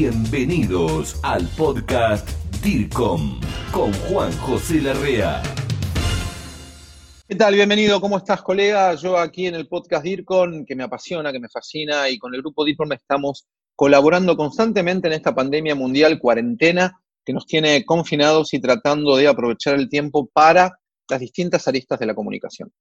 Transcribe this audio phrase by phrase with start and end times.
[0.00, 2.30] Bienvenidos al podcast
[2.62, 3.40] DIRCOM
[3.72, 5.42] con Juan José Larrea.
[7.26, 7.56] ¿Qué tal?
[7.56, 8.94] Bienvenido, ¿cómo estás, colega?
[8.94, 12.42] Yo aquí en el podcast DIRCOM, que me apasiona, que me fascina, y con el
[12.42, 18.60] grupo DIRCOM estamos colaborando constantemente en esta pandemia mundial, cuarentena, que nos tiene confinados y
[18.60, 20.78] tratando de aprovechar el tiempo para
[21.10, 22.72] las distintas aristas de la comunicación,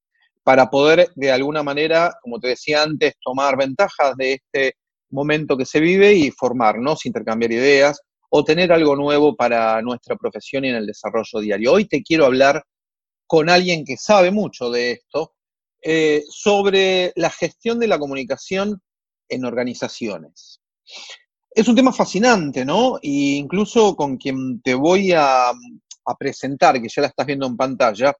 [0.43, 4.75] para poder de alguna manera, como te decía antes, tomar ventajas de este
[5.09, 10.65] momento que se vive y formarnos, intercambiar ideas o tener algo nuevo para nuestra profesión
[10.65, 11.73] y en el desarrollo diario.
[11.73, 12.63] Hoy te quiero hablar
[13.25, 15.33] con alguien que sabe mucho de esto,
[15.81, 18.81] eh, sobre la gestión de la comunicación
[19.29, 20.61] en organizaciones.
[21.49, 22.97] Es un tema fascinante, ¿no?
[22.97, 27.57] E incluso con quien te voy a, a presentar, que ya la estás viendo en
[27.57, 28.15] pantalla,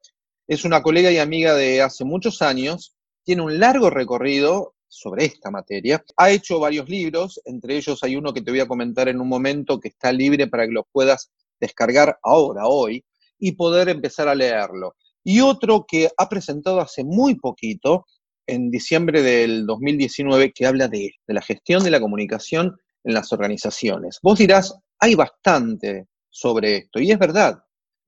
[0.48, 5.52] es una colega y amiga de hace muchos años, tiene un largo recorrido sobre esta
[5.52, 6.04] materia.
[6.16, 9.28] Ha hecho varios libros, entre ellos hay uno que te voy a comentar en un
[9.28, 13.04] momento que está libre para que lo puedas descargar ahora, hoy,
[13.40, 14.96] y poder empezar a leerlo.
[15.24, 18.06] Y otro que ha presentado hace muy poquito,
[18.48, 23.34] en diciembre del 2019, que habla de, de la gestión de la comunicación en las
[23.34, 24.20] organizaciones.
[24.22, 27.64] Vos dirás, hay bastante sobre esto, y es verdad,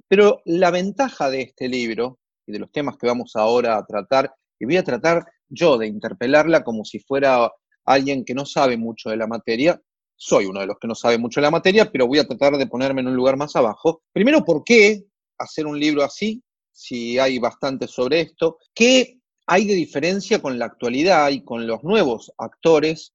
[0.08, 4.33] pero la ventaja de este libro y de los temas que vamos ahora a tratar,
[4.59, 7.52] y voy a tratar yo de interpelarla como si fuera
[7.86, 9.81] alguien que no sabe mucho de la materia,
[10.16, 12.58] soy uno de los que no sabe mucho de la materia, pero voy a tratar
[12.58, 14.03] de ponerme en un lugar más abajo.
[14.11, 15.05] Primero, ¿por qué
[15.38, 16.44] hacer un libro así?
[16.72, 18.58] Si hay bastante sobre esto.
[18.73, 23.14] ¿Qué hay de diferencia con la actualidad y con los nuevos actores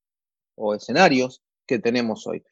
[0.57, 2.43] o escenarios que tenemos hoy?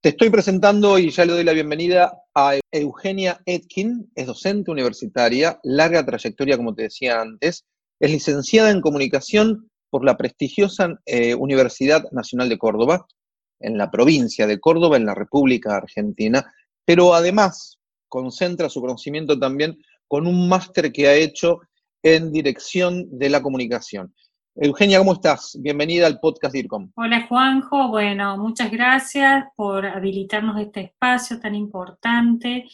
[0.00, 5.60] Te estoy presentando y ya le doy la bienvenida a Eugenia Etkin, es docente universitaria,
[5.62, 7.64] larga trayectoria, como te decía antes,
[8.02, 13.06] es licenciada en comunicación por la prestigiosa eh, Universidad Nacional de Córdoba,
[13.60, 16.52] en la provincia de Córdoba, en la República Argentina,
[16.84, 17.78] pero además
[18.08, 19.78] concentra su conocimiento también
[20.08, 21.60] con un máster que ha hecho
[22.02, 24.12] en dirección de la comunicación.
[24.56, 25.56] Eugenia, ¿cómo estás?
[25.60, 26.90] Bienvenida al podcast DIRCOM.
[26.96, 32.68] Hola Juanjo, bueno, muchas gracias por habilitarnos este espacio tan importante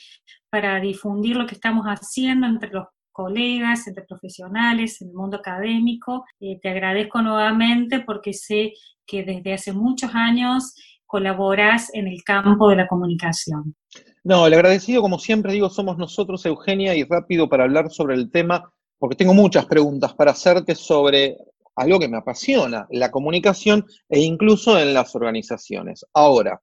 [0.48, 2.86] para difundir lo que estamos haciendo entre los
[3.18, 6.24] colegas, entre profesionales, en el mundo académico.
[6.38, 8.74] Eh, te agradezco nuevamente porque sé
[9.04, 13.74] que desde hace muchos años colaboras en el campo de la comunicación.
[14.22, 18.30] No, el agradecido, como siempre digo, somos nosotros, Eugenia, y rápido para hablar sobre el
[18.30, 21.38] tema, porque tengo muchas preguntas para hacerte sobre
[21.74, 26.06] algo que me apasiona, la comunicación e incluso en las organizaciones.
[26.14, 26.62] Ahora,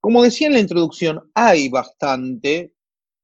[0.00, 2.72] como decía en la introducción, hay bastante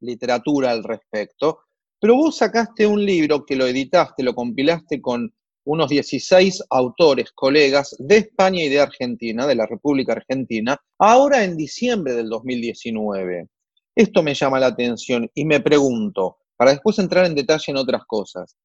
[0.00, 1.58] literatura al respecto,
[2.02, 5.32] pero vos sacaste un libro que lo editaste, lo compilaste con
[5.64, 11.56] unos 16 autores, colegas de España y de Argentina, de la República Argentina, ahora en
[11.56, 13.46] diciembre del 2019.
[13.94, 18.02] Esto me llama la atención y me pregunto, para después entrar en detalle en otras
[18.04, 18.56] cosas,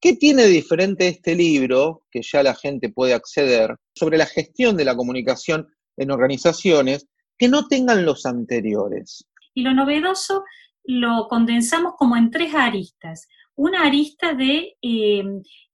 [0.00, 4.76] ¿qué tiene de diferente este libro, que ya la gente puede acceder, sobre la gestión
[4.76, 7.06] de la comunicación en organizaciones
[7.38, 9.24] que no tengan los anteriores?
[9.54, 10.42] Y lo novedoso
[10.84, 13.28] lo condensamos como en tres aristas.
[13.54, 15.24] Una arista de, eh,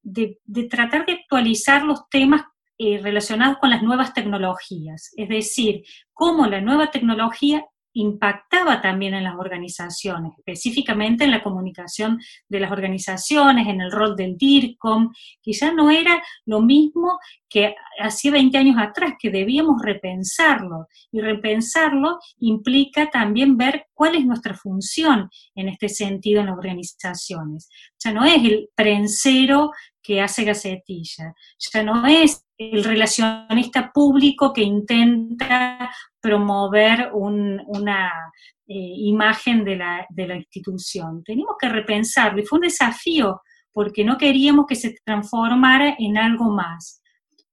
[0.03, 2.43] de, tratar de actualizar los temas
[2.79, 5.83] eh, relacionados con las nuevas tecnologías, es decir,
[6.13, 12.71] cómo la nueva tecnología impactaba también en las organizaciones, específicamente en la comunicación de las
[12.71, 15.13] organizaciones, en el rol del DIRCOM,
[15.43, 20.87] que ya no era lo mismo que hacía 20 años atrás, que debíamos repensarlo.
[21.11, 27.69] Y repensarlo implica también ver cuál es nuestra función en este sentido en las organizaciones.
[27.99, 29.73] Ya no es el prensero
[30.09, 38.11] que hace gacetilla, ya no es el relacionista público que intenta promover una
[38.67, 41.23] eh, imagen de la, de la institución.
[41.23, 46.55] Tenemos que repensarlo y fue un desafío porque no queríamos que se transformara en algo
[46.55, 47.03] más.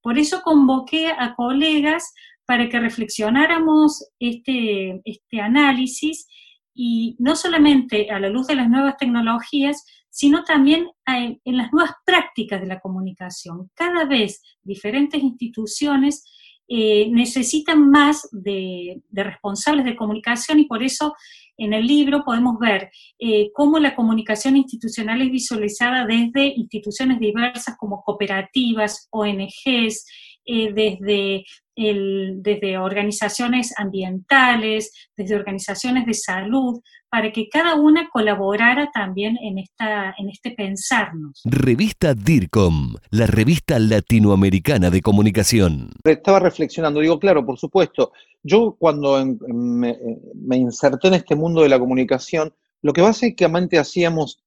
[0.00, 2.10] Por eso convoqué a colegas
[2.46, 6.26] para que reflexionáramos este, este análisis
[6.72, 9.84] y no solamente a la luz de las nuevas tecnologías,
[10.16, 13.70] sino también en, las nuevas prácticas de la comunicación.
[13.74, 16.24] Cada vez diferentes instituciones
[16.68, 21.14] eh, necesitan más de, responsables de comunicación y por eso
[21.58, 27.76] en el libro podemos ver eh, cómo la comunicación institucional es visualizada desde instituciones diversas
[27.76, 30.06] como cooperativas, ONGs,
[30.46, 31.44] eh, desde,
[31.76, 40.14] desde organizaciones ambientales, desde organizaciones de salud, para que cada una colaborara también en, esta,
[40.18, 41.40] en este pensarnos.
[41.44, 45.90] Revista DIRCOM, la revista latinoamericana de comunicación.
[46.04, 48.12] Estaba reflexionando, digo, claro, por supuesto,
[48.42, 49.98] yo cuando me,
[50.34, 54.44] me inserté en este mundo de la comunicación, lo que básicamente hacíamos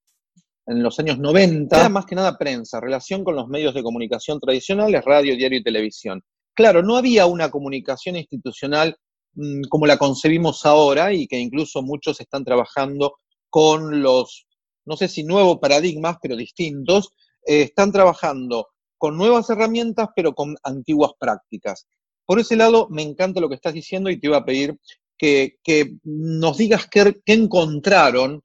[0.70, 4.40] en los años 90, era más que nada prensa, relación con los medios de comunicación
[4.40, 6.22] tradicionales, radio, diario y televisión.
[6.54, 8.96] Claro, no había una comunicación institucional
[9.34, 13.16] mm, como la concebimos ahora y que incluso muchos están trabajando
[13.50, 14.46] con los,
[14.86, 17.14] no sé si nuevos paradigmas, pero distintos,
[17.48, 18.68] eh, están trabajando
[19.00, 21.88] con nuevas herramientas, pero con antiguas prácticas.
[22.26, 24.78] Por ese lado, me encanta lo que estás diciendo y te iba a pedir
[25.18, 25.58] que,
[26.04, 28.44] nos digas qué encontraron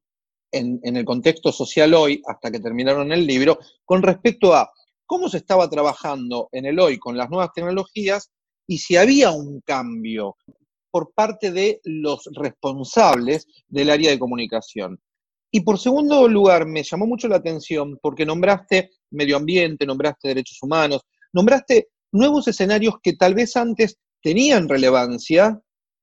[0.59, 4.71] en, el contexto social hoy, hasta que terminaron el libro, con respecto a
[5.07, 8.31] cómo se estaba trabajando en el hoy con las nuevas tecnologías
[8.67, 10.37] y si había un cambio
[10.91, 15.01] por parte de los responsables del área de comunicación.
[15.51, 20.59] Y por segundo lugar, me llamó mucho la atención porque nombraste medio ambiente, nombraste derechos
[20.63, 21.03] humanos,
[21.33, 25.61] nombraste nuevos escenarios que tal vez antes tenían relevancia,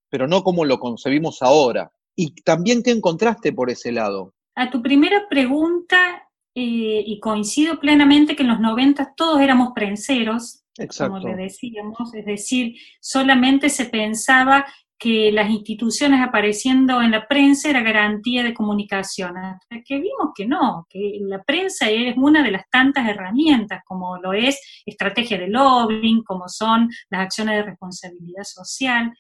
[0.09, 1.92] pero no como lo concebimos ahora.
[2.15, 4.33] Y también qué encontraste por ese lado.
[4.56, 10.65] A tu primera pregunta, eh, y coincido plenamente que en los 90 todos éramos prenseros,
[10.98, 14.65] como le decíamos, es decir, solamente se pensaba
[15.00, 20.45] que las instituciones apareciendo en la prensa era garantía de comunicación, hasta que vimos que
[20.45, 25.48] no, que la prensa es una de las tantas herramientas, como lo es estrategia de
[25.48, 29.12] lobbying, como son las acciones de responsabilidad social.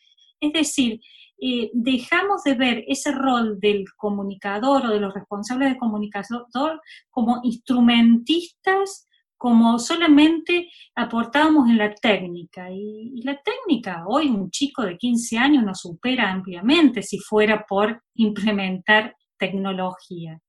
[0.41, 0.99] Es decir,
[1.43, 6.43] eh, dejamos de ver ese rol del comunicador o de los responsables de comunicación
[7.09, 9.07] como instrumentistas,
[9.37, 12.69] como solamente aportábamos en la técnica.
[12.71, 18.03] Y, la técnica, hoy un chico de 15 años nos supera ampliamente si fuera por
[18.15, 20.39] implementar tecnología.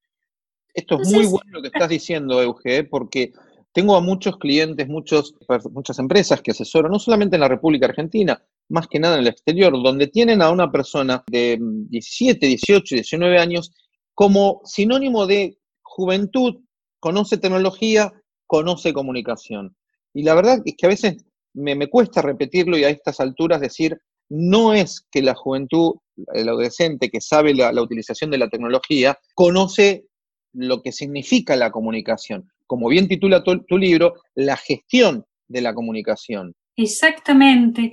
[0.75, 3.33] Esto es muy bueno lo que estás diciendo, Euge, porque
[3.73, 5.35] tengo a muchos clientes, muchos,
[5.71, 9.29] muchas empresas que asesoran, no solamente en la República Argentina, más que nada en el
[9.29, 13.73] exterior, donde tienen a una persona de 17, 18, 19 años
[14.15, 16.57] como sinónimo de juventud,
[17.01, 18.13] conoce tecnología,
[18.47, 19.77] conoce comunicación.
[20.15, 21.25] Y la verdad es que a veces
[21.55, 23.99] me, cuesta repetirlo y a estas alturas decir,
[24.29, 25.95] no es que la juventud,
[26.35, 30.07] el adolescente que sabe la utilización de la tecnología, conoce
[30.55, 36.55] lo que significa la comunicación como bien titula tu, libro, la gestión de la comunicación.
[36.75, 37.93] Exactamente.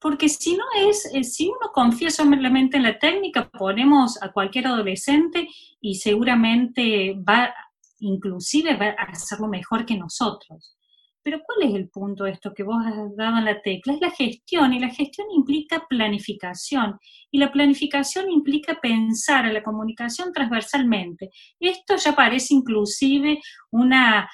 [0.00, 4.68] Porque si no es, eh, si uno confía solamente en la técnica, ponemos a cualquier
[4.68, 5.46] adolescente
[5.80, 7.52] y seguramente va,
[7.98, 10.74] inclusive va a hacerlo mejor que nosotros.
[11.22, 13.92] Pero ¿cuál es el punto de esto que vos has dado en la tecla?
[13.92, 16.98] Es la gestión y la gestión implica planificación
[17.30, 21.30] y la planificación implica pensar a la comunicación transversalmente.
[21.58, 23.38] Esto ya parece inclusive
[23.70, 24.30] una,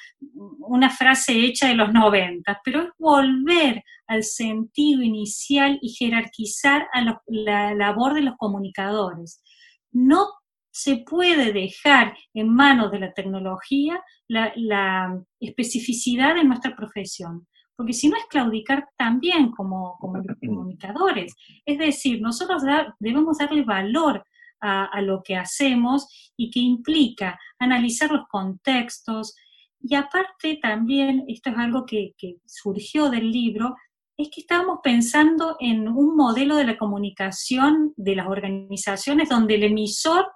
[0.60, 7.20] una frase hecha de los 90, pero es volver al sentido inicial y jerarquizar a
[7.26, 9.42] la labor de los comunicadores.
[9.90, 10.26] No
[10.76, 18.10] se puede dejar en manos de la tecnología la, especificidad de nuestra profesión, porque si
[18.10, 19.96] no es claudicar también como,
[20.40, 21.34] comunicadores.
[21.64, 22.62] Es decir, nosotros
[23.00, 24.22] debemos darle valor
[24.60, 29.34] a, lo que hacemos y que implica analizar los contextos.
[29.80, 32.12] Y aparte también, esto es algo que
[32.44, 33.76] surgió del libro,
[34.16, 39.64] es que estábamos pensando en un modelo de la comunicación de las organizaciones donde el
[39.64, 40.26] emisor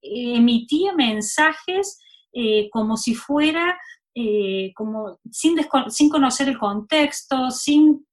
[0.00, 1.98] emitía mensajes
[2.32, 3.76] eh, como si fuera,
[4.14, 5.56] eh, como sin,
[5.88, 8.06] sin, conocer el contexto, sin,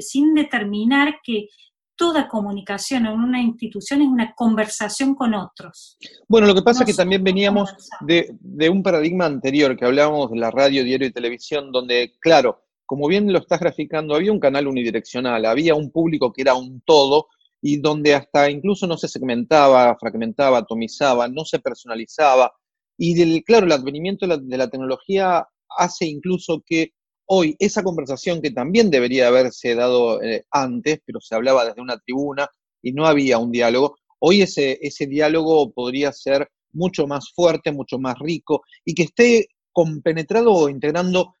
[0.00, 1.48] sin determinar que
[1.94, 5.98] toda comunicación en una institución es una conversación con otros.
[6.26, 10.30] Bueno, lo que pasa es que también veníamos de, de, un paradigma anterior, que hablábamos
[10.32, 12.61] de la radio, diario y televisión, donde, claro,
[12.92, 16.82] como bien lo estás graficando, había un canal unidireccional, había un público que era un
[16.82, 17.28] todo
[17.62, 22.52] y donde hasta incluso no se segmentaba, fragmentaba, atomizaba, no se personalizaba.
[22.98, 26.92] Y del, claro, el advenimiento de la, tecnología hace incluso que
[27.24, 31.96] hoy esa conversación que también debería haberse dado eh, antes, pero se hablaba desde una
[31.96, 32.46] tribuna
[32.82, 37.98] y no había un diálogo, hoy ese, ese diálogo podría ser mucho más fuerte, mucho
[37.98, 41.32] más rico y que esté compenetrado o integrando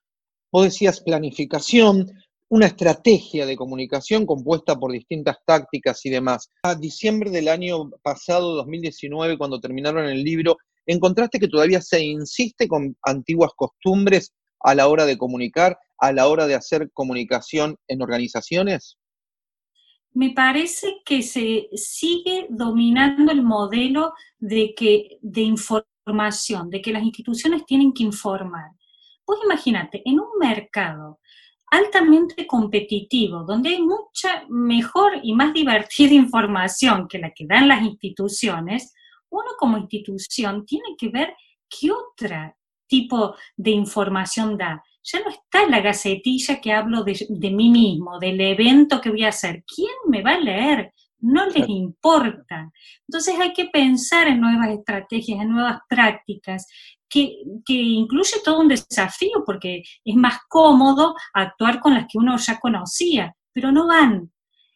[0.52, 2.12] Vos decías planificación,
[2.50, 6.50] una estrategia de comunicación compuesta por distintas tácticas y demás.
[6.62, 12.68] A diciembre del año pasado, 2019, cuando terminaron el libro, ¿encontraste que todavía se insiste
[12.68, 18.02] con antiguas costumbres a la hora de comunicar, a la hora de hacer comunicación en
[18.02, 18.98] organizaciones?
[20.12, 27.04] Me parece que se sigue dominando el modelo de, que, de información, de que las
[27.04, 28.72] instituciones tienen que informar.
[29.32, 31.20] Pues imagínate, en un mercado
[31.70, 37.82] altamente competitivo, donde hay mucha mejor y más divertida información que la que dan las
[37.82, 38.92] instituciones,
[39.30, 41.34] uno como institución tiene que ver
[41.66, 42.54] qué otro
[42.86, 44.84] tipo de información da.
[45.02, 49.30] Ya no está la gacetilla que hablo de, mí mismo, del evento que voy a
[49.30, 49.64] hacer.
[49.64, 50.92] ¿Quién me va a leer?
[51.22, 52.70] No les importa.
[53.08, 56.66] Entonces hay que pensar en nuevas estrategias, en nuevas prácticas,
[57.08, 62.36] que, que, incluye todo un desafío, porque es más cómodo actuar con las que uno
[62.36, 64.30] ya conocía, pero no van.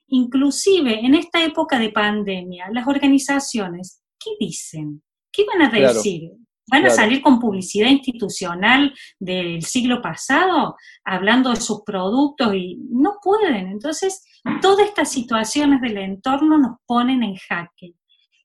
[0.09, 5.03] Inclusive en esta época de pandemia, las organizaciones ¿qué dicen?
[5.31, 6.33] ¿Qué van a decir?
[6.69, 13.19] ¿Van a salir con publicidad institucional del siglo pasado hablando de sus productos y no
[13.23, 13.69] pueden?
[13.69, 14.25] Entonces,
[14.61, 17.95] todas estas situaciones del entorno nos ponen en jaque.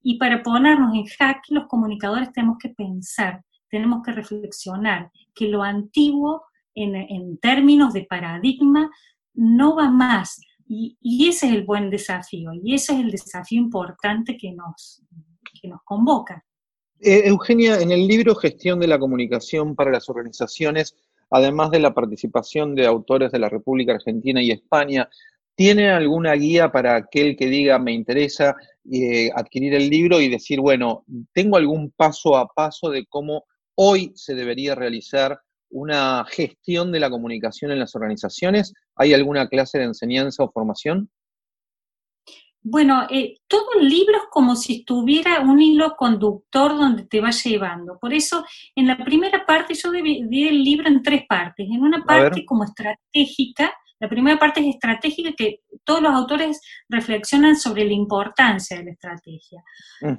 [0.03, 5.63] Y para ponernos en jaque, los comunicadores tenemos que pensar, tenemos que reflexionar que lo
[5.63, 6.43] antiguo
[6.75, 8.91] en, en términos de paradigma
[9.33, 10.39] no va más.
[10.67, 15.03] Y, y ese es el buen desafío, y ese es el desafío importante que nos,
[15.59, 16.45] que nos convoca.
[17.03, 20.95] Eh, Eugenia, en el libro Gestión de la Comunicación para las Organizaciones,
[21.31, 25.09] además de la participación de autores de la República Argentina y España,
[25.55, 28.55] ¿tiene alguna guía para aquel que diga me interesa
[28.91, 31.03] eh, adquirir el libro y decir, bueno,
[31.33, 35.39] tengo algún paso a paso de cómo hoy se debería realizar
[35.71, 38.73] una gestión de la comunicación en las organizaciones?
[38.95, 41.09] ¿Hay alguna clase de enseñanza o formación?
[42.63, 47.31] Bueno, eh, todo el libro es como si estuviera un hilo conductor donde te va
[47.31, 47.97] llevando.
[47.99, 51.67] Por eso, en la primera parte, yo dividí el libro en tres partes.
[51.67, 57.55] En una parte como estratégica, la primera parte es estratégica, que todos los autores reflexionan
[57.55, 59.63] sobre la importancia de la estrategia.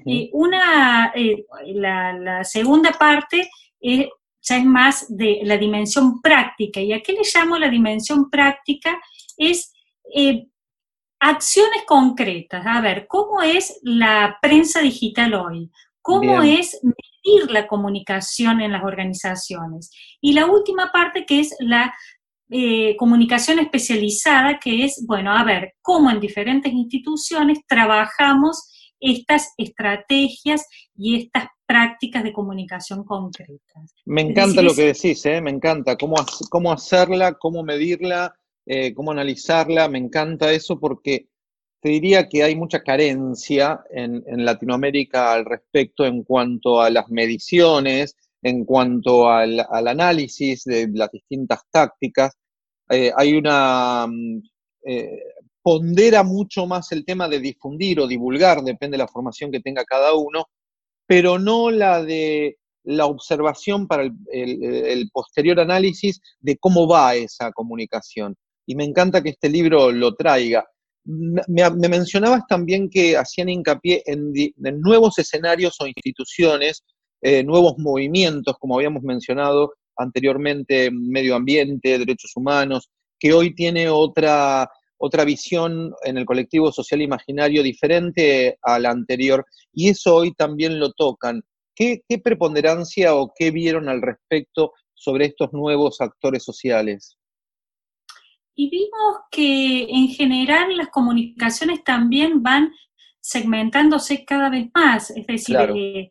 [0.07, 3.49] Eh, una, eh, la, segunda parte
[3.81, 6.81] ya es más de la dimensión práctica.
[6.81, 9.01] ¿Y a qué le llamo la dimensión práctica?
[9.37, 9.73] Es
[11.25, 12.67] Acciones concretas.
[12.67, 15.71] A ver, ¿cómo es la prensa digital hoy?
[16.01, 19.93] ¿Cómo es medir la comunicación en las organizaciones?
[20.21, 21.95] Y la última parte que es la
[22.51, 30.67] eh, comunicación especializada, que es, bueno, a ver, cómo en diferentes instituciones trabajamos estas estrategias
[30.97, 33.95] y estas prácticas de comunicación concretas.
[34.07, 35.41] Me encanta lo que decís, ¿eh?
[35.41, 36.17] me encanta, cómo,
[36.51, 38.35] cómo hacerla, cómo medirla,
[38.67, 41.29] eh, cómo analizarla, me encanta eso porque
[41.81, 48.17] te diría que hay mucha carencia en, Latinoamérica al respecto en cuanto a las mediciones,
[48.41, 52.35] en cuanto al, análisis de las distintas tácticas.
[52.91, 54.07] Eh, hay una...
[54.09, 54.43] Mm,
[54.85, 55.19] eh,
[55.65, 59.85] pondera mucho más el tema de difundir o divulgar, depende de la formación que tenga
[59.85, 60.47] cada uno,
[61.07, 64.03] pero no la de la observación para
[64.33, 70.15] el posterior análisis de cómo va esa comunicación y me encanta que este libro lo
[70.15, 70.65] traiga.
[71.05, 74.33] Me, mencionabas también que hacían hincapié en,
[74.81, 76.85] nuevos escenarios o instituciones,
[77.21, 82.89] eh, nuevos movimientos, como habíamos mencionado anteriormente, medio ambiente, derechos humanos,
[83.19, 89.45] que hoy tiene otra, otra visión en el colectivo social imaginario diferente a la anterior,
[89.73, 91.43] y eso hoy también lo tocan.
[91.75, 97.17] ¿Qué, qué preponderancia o qué vieron al respecto sobre estos nuevos actores sociales?
[98.55, 102.73] Y vimos que en general las comunicaciones también van
[103.21, 106.11] segmentándose cada vez más, es decir, eh,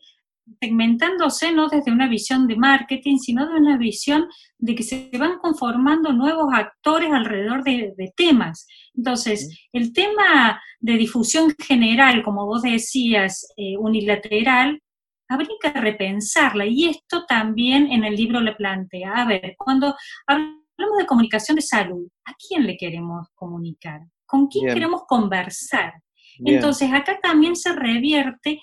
[0.60, 5.38] segmentándose no desde una visión de marketing, sino de una visión de que se van
[5.39, 8.67] conformando nuevos actores alrededor de, temas.
[8.95, 14.81] Entonces, el tema de difusión general, como vos decías, eh, unilateral,
[15.29, 16.65] habría que repensarla.
[16.65, 19.13] Y esto también en el libro le plantea.
[19.13, 19.95] A ver, cuando
[20.27, 20.61] hablamos
[20.97, 24.01] de comunicación de salud, ¿a quién le queremos comunicar?
[24.25, 25.93] ¿Con quién queremos conversar?
[26.39, 28.59] Entonces, acá también se revierte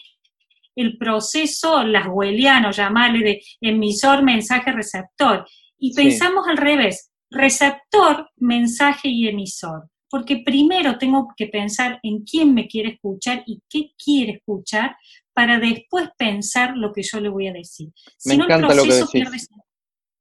[0.75, 5.47] el proceso laswelliano, llamarle de emisor, mensaje, receptor.
[5.79, 9.89] Y pensamos al revés, receptor, mensaje y emisor.
[10.11, 14.97] Porque primero tengo que pensar en quién me quiere escuchar y qué quiere escuchar
[15.35, 17.91] para después pensar lo que yo le voy a decir.
[18.25, 19.49] Me encanta lo que decís.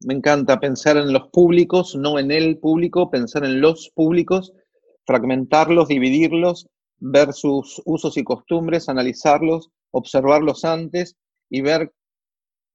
[0.02, 4.54] Me encanta pensar en los públicos, no en el público, pensar en los públicos,
[5.06, 6.68] fragmentarlos, dividirlos,
[7.00, 11.16] ver sus usos y costumbres, analizarlos, observarlos antes
[11.50, 11.92] y ver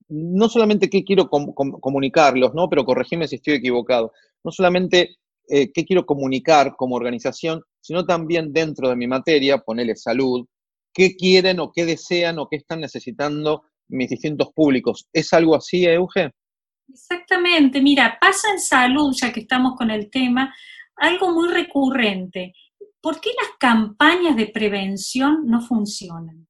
[0.09, 2.69] no solamente qué quiero comunicarlos, ¿no?
[2.69, 4.12] Pero corregime si estoy equivocado.
[4.45, 5.17] No solamente
[5.49, 10.47] eh, qué quiero comunicar como organización, sino también dentro de mi materia, ponerle salud,
[10.93, 15.07] qué quieren o qué desean o qué están necesitando mis distintos públicos.
[15.12, 16.33] ¿Es algo así, Euge?
[16.89, 20.55] Exactamente, mira, pasa en salud, ya que estamos con el tema,
[20.97, 22.55] algo muy recurrente.
[23.01, 26.47] ¿Por qué las campañas de prevención no funcionan?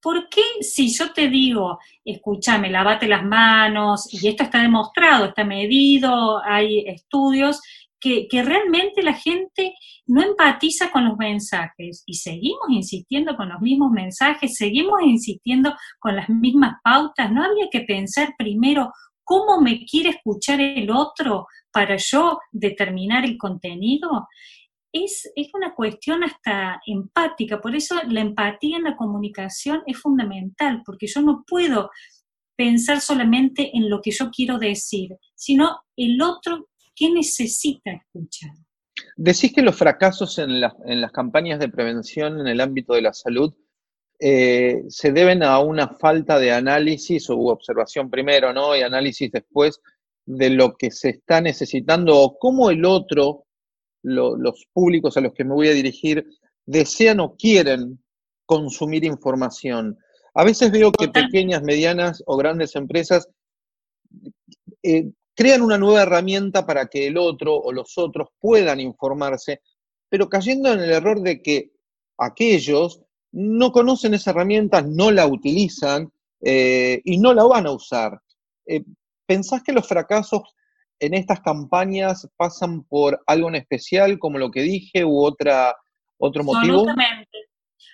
[0.00, 5.44] ¿Por qué si yo te digo, escúchame, lavate las manos, y esto está demostrado, está
[5.44, 7.60] medido, hay estudios,
[7.98, 9.74] que, que, realmente la gente
[10.06, 16.14] no empatiza con los mensajes y seguimos insistiendo con los mismos mensajes, seguimos insistiendo con
[16.14, 18.92] las mismas pautas, ¿no habría que pensar primero
[19.26, 24.28] cómo me quiere escuchar el otro para yo determinar el contenido?
[24.92, 30.82] Es, es, una cuestión hasta empática, por eso la empatía en la comunicación es fundamental,
[30.86, 31.90] porque yo no puedo
[32.56, 38.52] pensar solamente en lo que yo quiero decir, sino el otro qué necesita escuchar.
[39.16, 40.50] Decís que los fracasos en,
[40.86, 43.52] en las campañas de prevención en el ámbito de la salud
[44.18, 48.76] eh, se deben a una falta de análisis o observación primero, ¿no?
[48.76, 49.80] Y análisis después
[50.24, 53.44] de lo que se está necesitando o cómo el otro,
[54.02, 56.26] los públicos a los que me voy a dirigir,
[56.64, 58.02] desean o quieren
[58.44, 59.98] consumir información.
[60.34, 63.28] A veces veo que pequeñas, medianas o grandes empresas
[64.82, 69.60] eh, crean una nueva herramienta para que el otro o los otros puedan informarse,
[70.08, 71.72] pero cayendo en el error de que
[72.18, 73.02] aquellos
[73.38, 78.18] no conocen esa herramienta, no la utilizan eh, y no la van a usar.
[78.64, 78.82] Eh,
[79.26, 80.40] ¿Pensás que los fracasos
[80.98, 85.76] en estas campañas pasan por algo en especial, como lo que dije, u otra,
[86.16, 86.78] otro motivo?
[86.78, 87.38] Absolutamente.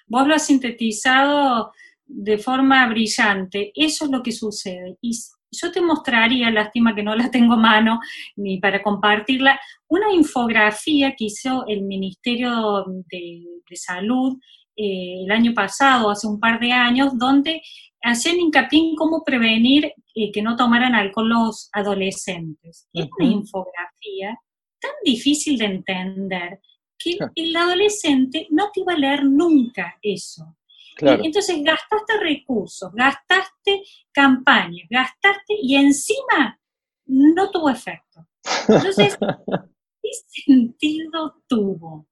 [0.06, 1.72] Vos lo has sintetizado
[2.04, 3.72] de forma brillante.
[3.75, 4.96] Eso es lo que sucede.
[5.00, 5.18] Y
[5.50, 7.99] yo te mostraría, lástima que no la tengo a mano
[8.37, 9.58] ni para compartirla,
[9.88, 14.38] una infografía que hizo el Ministerio de, de Salud
[14.76, 17.62] eh, el año pasado, hace un par de años, donde
[18.02, 22.88] hacían hincapié en cómo prevenir eh, que no tomaran alcohol los adolescentes.
[22.93, 24.38] Es una infografía
[24.81, 26.61] tan difícil de entender
[26.99, 30.57] que el adolescente no te iba a leer nunca eso.
[31.00, 33.82] Entonces gastaste recursos, gastaste
[34.13, 36.61] campañas, gastaste y encima
[37.06, 38.26] no tuvo efecto.
[38.69, 39.17] Entonces,
[40.02, 40.11] ¿qué
[40.45, 42.06] sentido tuvo?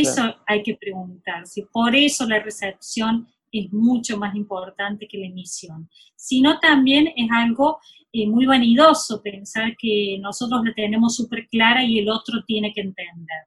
[0.00, 1.68] Eso hay que preguntarse.
[1.72, 5.88] Por eso la recepción es mucho más importante que la emisión.
[6.16, 7.78] Sino también es algo
[8.12, 12.80] eh, muy vanidoso pensar que nosotros la tenemos súper clara y el otro tiene que
[12.80, 13.44] entender.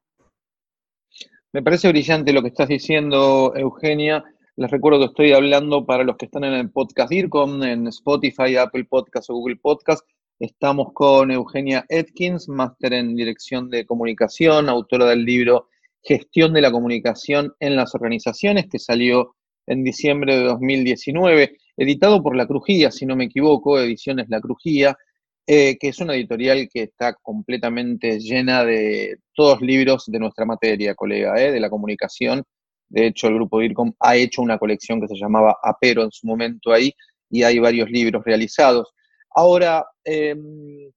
[1.52, 4.24] Me parece brillante lo que estás diciendo, Eugenia.
[4.56, 8.56] Les recuerdo que estoy hablando para los que están en el podcast DIRCOM, en Spotify,
[8.56, 10.02] Apple Podcast o Google Podcast.
[10.38, 15.68] Estamos con Eugenia Atkins, máster en dirección de comunicación, autora del libro
[16.08, 22.34] Gestión de la Comunicación en las Organizaciones, que salió en diciembre de 2019, editado por
[22.34, 24.96] La Crujía, si no me equivoco, Ediciones La Crujía,
[25.46, 30.94] eh, que es una editorial que está completamente llena de todos libros de nuestra materia,
[30.94, 32.42] colega, eh, de la comunicación.
[32.88, 36.26] De hecho, el grupo DIRCOM ha hecho una colección que se llamaba Apero en su
[36.26, 36.90] momento ahí,
[37.28, 38.94] y hay varios libros realizados.
[39.34, 40.90] Ahora, em,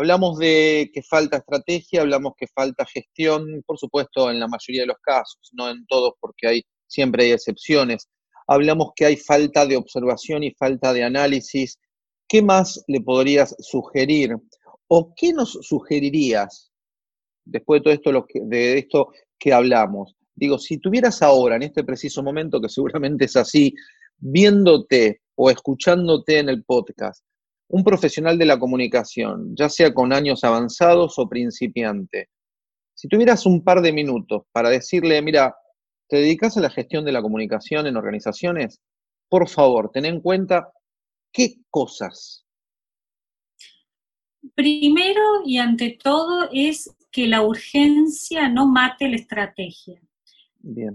[0.00, 4.86] Hablamos de que falta estrategia, hablamos que falta gestión, por supuesto en la mayoría de
[4.86, 8.08] los casos, no en todos porque siempre hay excepciones.
[8.46, 11.80] Hablamos que hay falta de observación y falta de análisis.
[12.28, 14.36] ¿Qué más le podrías sugerir?
[14.86, 16.70] ¿O qué nos sugerirías
[17.44, 20.14] después de todo esto, de esto que hablamos?
[20.32, 23.74] Digo, si tuvieras ahora, en este preciso momento, que seguramente es así,
[24.16, 27.24] viéndote o escuchándote en el podcast,
[27.68, 32.28] un profesional de la comunicación, ya sea con años avanzados o principiante,
[32.94, 35.54] si tuvieras un par de minutos para decirle, mira,
[36.08, 38.80] ¿te dedicas a la gestión de la comunicación en organizaciones?
[39.28, 40.72] Por favor, ten en cuenta
[41.32, 42.44] qué cosas.
[44.54, 50.00] Primero y ante todo es que la urgencia no mate la estrategia.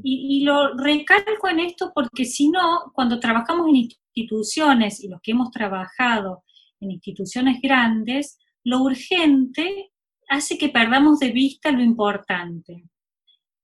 [0.03, 5.21] Y, y, lo recalco en esto porque si no, cuando trabajamos en instituciones y los
[5.21, 6.43] que hemos trabajado
[6.83, 9.91] en instituciones grandes, lo urgente
[10.29, 12.85] hace que perdamos de vista lo importante.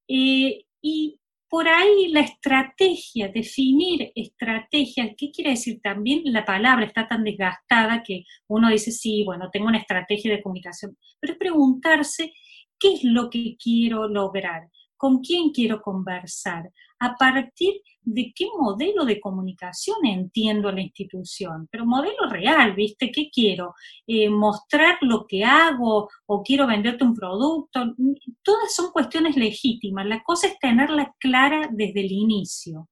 [0.07, 5.79] Eh, y por ahí la estrategia, definir estrategia, ¿qué quiere decir?
[5.81, 10.43] También la palabra está tan desgastada que uno dice, sí, bueno, tengo una estrategia de
[10.43, 12.33] comunicación, pero es preguntarse
[12.79, 19.05] qué es lo que quiero lograr, con quién quiero conversar, a partir de qué modelo
[19.05, 23.11] de comunicación entiendo la institución, pero modelo real, ¿viste?
[23.11, 23.73] ¿Qué quiero?
[24.05, 27.95] Eh, ¿Mostrar lo que hago o quiero venderte un producto?
[28.43, 30.05] Todas son cuestiones legítimas.
[30.05, 32.89] La cosa es tenerla clara desde el inicio.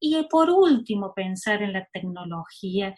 [0.00, 2.94] Y por último, pensar en la tecnología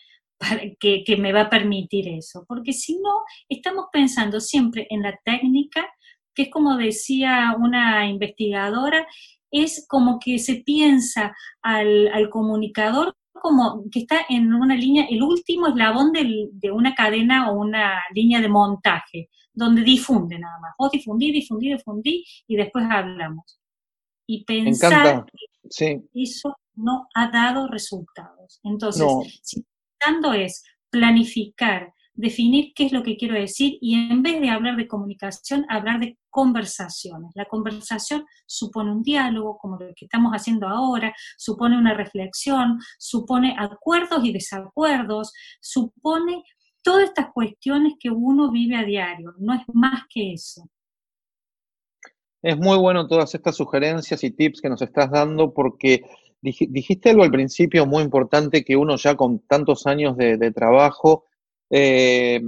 [0.79, 5.19] que, que me va a permitir eso, porque si no, estamos pensando siempre en la
[5.25, 5.89] técnica,
[6.37, 9.07] que es como decía una investigadora,
[9.51, 15.69] es como que se piensa al, comunicador como que está en una línea, el último
[15.69, 20.73] eslabón de una cadena o una línea de montaje, donde difunde nada más.
[20.79, 23.61] Vos difundí, difundí, difundí y después hablamos.
[24.27, 25.25] Y pensar
[25.77, 28.61] que eso no ha dado resultados.
[28.65, 29.07] Entonces,
[29.43, 29.65] si
[30.21, 34.51] lo que es planificar, definir qué es lo que quiero decir y en vez de
[34.51, 37.31] hablar de comunicación, hablar de conversaciones.
[37.35, 43.55] La conversación supone un diálogo, como lo que estamos haciendo ahora, supone una reflexión, supone
[43.59, 46.43] acuerdos y desacuerdos, supone
[46.83, 50.69] todas estas cuestiones que uno vive a diario, no es más que eso.
[52.43, 56.05] Es muy bueno todas estas sugerencias y tips que nos estás dando porque
[56.41, 61.25] dijiste algo al principio muy importante que uno ya con tantos años de, trabajo
[61.71, 62.41] eh,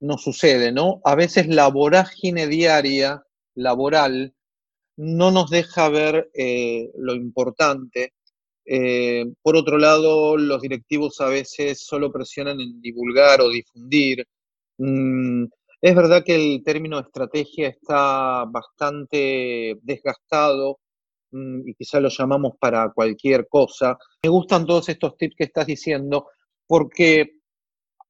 [0.00, 1.00] nos sucede, ¿no?
[1.04, 3.22] A veces la vorágine diaria,
[3.54, 4.34] laboral,
[4.96, 8.14] no nos deja ver eh, lo importante.
[8.66, 14.26] Eh, por otro lado, los directivos a veces solo presionan en divulgar o difundir.
[14.78, 15.46] Mm,
[15.80, 20.80] es verdad que el término estrategia está bastante desgastado
[21.30, 23.96] mm, y quizá lo llamamos para cualquier cosa.
[24.22, 26.26] Me gustan todos estos tips que estás diciendo
[26.66, 27.37] porque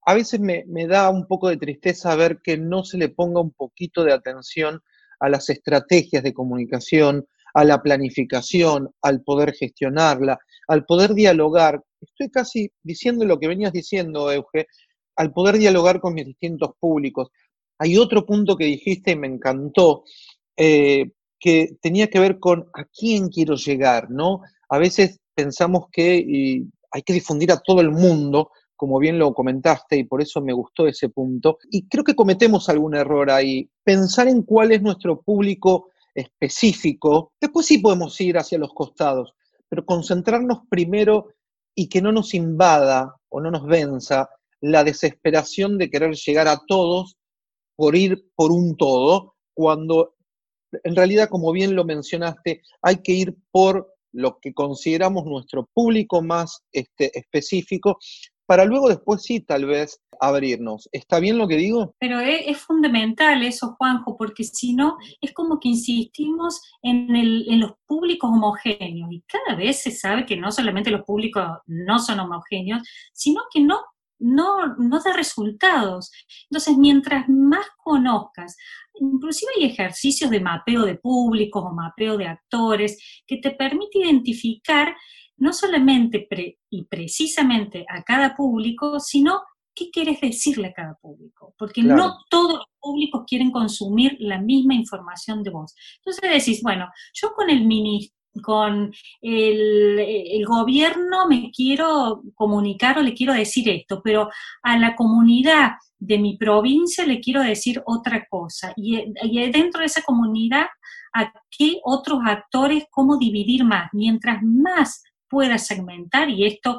[0.09, 3.51] a veces me, da un poco de tristeza ver que no se le ponga un
[3.51, 4.81] poquito de atención
[5.21, 11.85] a las estrategias de comunicación, a la planificación, al poder gestionarla, al poder dialogar.
[12.01, 14.66] Estoy casi diciendo lo que venías diciendo, Euge,
[15.14, 17.29] al poder dialogar con mis distintos públicos.
[17.79, 20.05] Hay otro punto que dijiste y me encantó,
[20.57, 24.40] eh, que tenía que ver con a quién quiero llegar, ¿no?
[24.71, 29.96] A veces pensamos que hay que difundir a todo el mundo, como bien lo comentaste,
[29.96, 31.58] y por eso me gustó ese punto.
[31.68, 33.68] Y creo que cometemos algún error ahí.
[33.82, 39.34] Pensar en cuál es nuestro público específico, después sí podemos ir hacia los costados,
[39.68, 41.26] pero concentrarnos primero
[41.74, 46.60] y que no nos invada o no nos venza la desesperación de querer llegar a
[46.66, 47.16] todos
[47.76, 50.14] por ir por un todo, cuando
[50.84, 56.22] en realidad, como bien lo mencionaste, hay que ir por lo que consideramos nuestro público
[56.22, 57.98] más este, específico
[58.48, 60.88] para luego después sí, tal vez, abrirnos.
[60.90, 61.94] ¿Está bien lo que digo?
[62.00, 67.72] Pero es, fundamental eso, Juanjo, porque si no, es como que insistimos en, en, los
[67.87, 69.12] públicos homogéneos.
[69.12, 72.80] Y cada vez se sabe que no solamente los públicos no son homogéneos,
[73.12, 73.82] sino que no,
[74.18, 76.11] no, no da resultados.
[76.50, 78.56] Entonces, mientras más conozcas,
[78.94, 84.96] inclusive hay ejercicios de mapeo de públicos o mapeo de actores que te permite identificar
[85.38, 86.29] no solamente
[86.70, 89.42] y precisamente a cada público, sino
[89.74, 94.74] qué quieres decirle a cada público, porque no todos los públicos quieren consumir la misma
[94.74, 95.74] información de vos.
[95.98, 103.03] Entonces decís, bueno, yo con el ministro con el, el, gobierno me quiero comunicar o
[103.03, 104.29] le quiero decir esto, pero
[104.62, 108.72] a la comunidad de mi provincia le quiero decir otra cosa.
[108.77, 110.66] Y, y dentro de esa comunidad,
[111.14, 113.88] ¿a qué otros actores, cómo dividir más?
[113.92, 116.78] Mientras más pueda segmentar y esto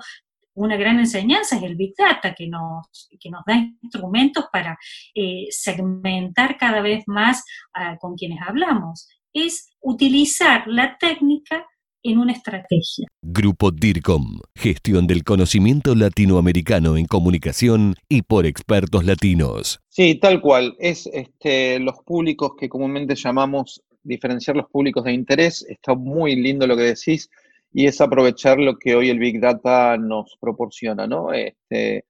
[0.59, 4.77] una gran enseñanza es el Big Data, que nos, que nos da instrumentos para
[5.15, 9.07] eh, segmentar cada vez más ah, con quienes hablamos.
[9.31, 11.65] Es utilizar la técnica
[12.03, 13.07] en una estrategia.
[13.21, 19.79] Grupo DIRCOM, gestión del conocimiento latinoamericano en comunicación y por expertos latinos.
[19.89, 20.75] Sí, tal cual.
[20.79, 25.65] Es este, los públicos que comúnmente llamamos diferenciar los públicos de interés.
[25.69, 27.29] Está muy lindo lo que decís
[27.71, 31.33] y es aprovechar lo que hoy el Big Data nos proporciona, ¿no?
[31.33, 32.05] Este,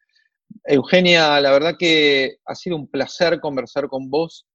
[0.64, 4.46] Eugenia, la verdad que ha sido un placer conversar con vos.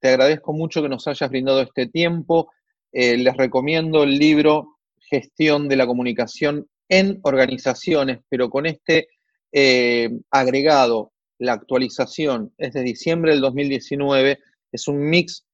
[0.00, 2.50] Te agradezco mucho que nos hayas brindado este tiempo.
[2.92, 9.08] Eh, les recomiendo el libro Gestión de la Comunicación en Organizaciones, pero con este
[9.52, 14.38] eh, agregado, la actualización es de diciembre del 2019,
[14.72, 15.44] es un mix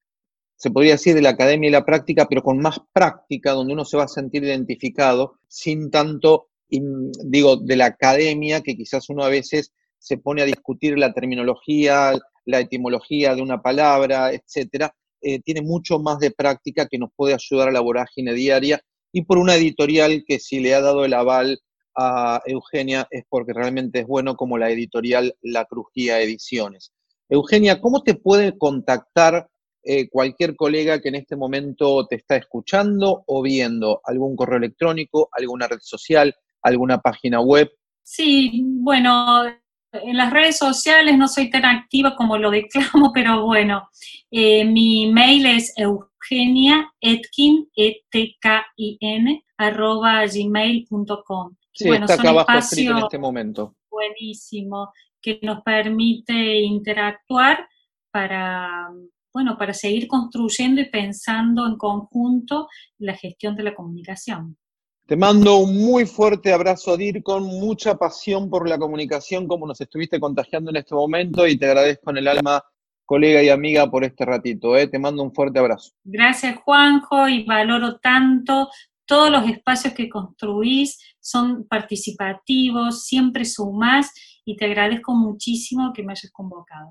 [0.63, 3.85] se podría decir, de la academia y la práctica, pero con más práctica, donde uno
[3.85, 9.29] se va a sentir identificado, sin tanto, digo, de la academia, que quizás uno a
[9.29, 12.13] veces se pone a discutir la terminología,
[12.45, 14.95] la etimología de una palabra, etcétera.
[15.21, 19.23] eh, tiene mucho más de práctica que nos puede ayudar a la vorágine diaria y
[19.23, 21.61] por una editorial que si le ha dado el aval
[21.97, 26.93] a Eugenia es porque realmente es bueno como la editorial La Crujía Ediciones.
[27.29, 29.49] Eugenia, ¿cómo te puede contactar
[29.83, 34.01] eh, cualquier colega que en este momento te está escuchando o viendo?
[34.05, 37.71] ¿Algún correo electrónico, alguna red social, alguna página web?
[38.03, 39.45] Sí, bueno,
[39.93, 43.89] en las redes sociales no soy tan activa como lo declamo, pero bueno,
[44.31, 51.57] eh, mi mail es eugenia etkin, e t k i n arroba gmail.com.
[51.73, 53.77] Sí, está acá abajo escrito en este momento.
[53.91, 57.67] Buenísimo, que nos permite interactuar
[58.11, 58.91] para,
[59.33, 62.69] bueno, para seguir construyendo y pensando en conjunto
[62.99, 64.57] la gestión de la comunicación.
[65.07, 69.81] Te mando un muy fuerte abrazo, Dir, con mucha pasión por la comunicación, como nos
[69.81, 72.63] estuviste contagiando en este momento, y te agradezco en el alma,
[73.05, 74.77] colega y amiga, por este ratito.
[74.77, 74.87] ¿eh?
[74.87, 75.91] Te mando un fuerte abrazo.
[76.05, 78.71] Gracias, Juanjo, y valoro tanto
[79.05, 84.13] todos los espacios que construís, son participativos, siempre sumás,
[84.45, 86.91] y te agradezco muchísimo que me hayas convocado.